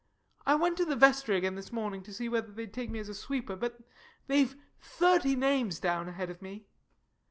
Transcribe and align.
I 0.47 0.55
went 0.55 0.77
to 0.77 0.85
the 0.85 0.95
Vestry 0.95 1.37
again, 1.37 1.53
this 1.53 1.71
morning, 1.71 2.01
to 2.01 2.11
see 2.11 2.27
whether 2.27 2.51
they'd 2.51 2.73
take 2.73 2.89
me 2.89 2.97
as 2.97 3.19
sweeper 3.19 3.55
but 3.55 3.81
they've 4.25 4.55
thirty 4.79 5.35
names 5.35 5.79
down, 5.79 6.09
ahead 6.09 6.31
of 6.31 6.41
me. 6.41 6.65